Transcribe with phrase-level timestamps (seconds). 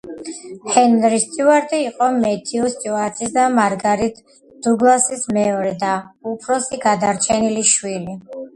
[0.75, 4.19] ჰენრი სტიუარტი იყო მეთიუ სტიუარტის და მარგარეტ
[4.69, 5.93] დუგლასის მეორე და
[6.35, 8.21] უფროსი გადარჩენილი შვილი.